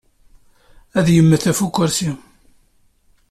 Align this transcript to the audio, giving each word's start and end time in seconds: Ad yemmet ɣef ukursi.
Ad 0.97 1.07
yemmet 1.15 1.43
ɣef 1.49 1.59
ukursi. 1.65 2.11